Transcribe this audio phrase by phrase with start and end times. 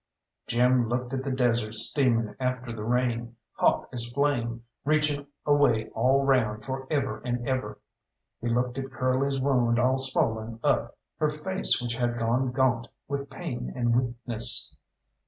[0.47, 6.23] Jim looked at the desert steaming after the rain, hot as flame, reaching away all
[6.25, 7.77] round for ever and ever.
[8.41, 13.29] He looked at Curly's wound all swollen up, her face which had gone gaunt with
[13.29, 14.75] pain and weakness.